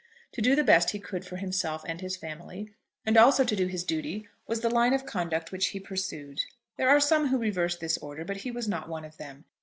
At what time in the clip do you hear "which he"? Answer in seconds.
5.51-5.79